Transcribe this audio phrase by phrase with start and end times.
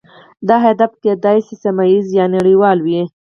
[0.47, 3.01] دا هدف کیدای شي سیمه ایز یا نړیوال وي